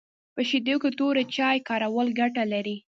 په 0.35 0.41
شیدو 0.49 0.75
کي 0.83 0.89
توري 0.99 1.23
چای 1.35 1.57
کارول 1.69 2.07
ګټه 2.19 2.43
لري 2.53 2.77